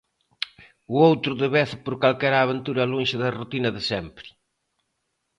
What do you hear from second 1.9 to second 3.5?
calquera aventura lonxe da